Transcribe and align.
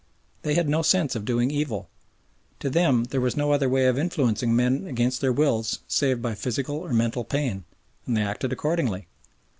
They 0.41 0.55
had 0.55 0.67
no 0.67 0.81
sense 0.81 1.15
of 1.15 1.25
doing 1.25 1.51
evil. 1.51 1.87
To 2.59 2.71
them 2.71 3.03
there 3.11 3.21
was 3.21 3.37
no 3.37 3.51
other 3.53 3.69
way 3.69 3.85
of 3.85 3.99
influencing 3.99 4.55
men 4.55 4.87
against 4.87 5.21
their 5.21 5.31
wills 5.31 5.81
save 5.87 6.23
by 6.23 6.33
physical 6.33 6.77
or 6.77 6.91
mental 6.91 7.23
pain, 7.23 7.65
and 8.07 8.17
they 8.17 8.23
acted 8.23 8.51
accordingly. 8.51 9.05